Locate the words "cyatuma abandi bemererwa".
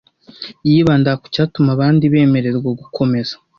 1.33-2.69